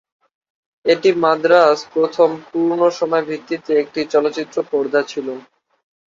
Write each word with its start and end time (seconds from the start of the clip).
এটি 0.85 1.09
মাদ্রাজ 1.23 1.77
প্রথম 1.93 2.29
পূর্ণসময় 2.49 3.25
ভিত্তিতে 3.29 3.71
একটি 3.83 3.99
চলচ্চিত্র 4.13 4.57
পর্দা 4.71 5.01
ছিল। 5.11 5.27